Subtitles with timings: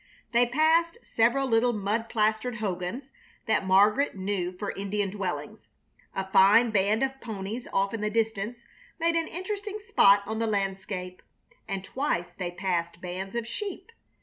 [0.31, 3.11] They passed several little mud plastered hogans
[3.45, 5.67] that Margaret knew for Indian dwellings.
[6.15, 8.65] A fine band of ponies off in the distance
[8.99, 11.21] made an interesting spot on the landscape,
[11.67, 13.91] and twice they passed bands of sheep.